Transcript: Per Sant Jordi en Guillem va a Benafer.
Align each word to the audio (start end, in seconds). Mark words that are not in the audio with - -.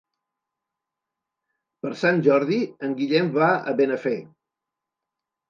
Per 1.83 1.91
Sant 2.05 2.23
Jordi 2.29 2.59
en 2.89 2.97
Guillem 3.03 3.31
va 3.37 3.51
a 3.53 3.77
Benafer. 3.83 4.17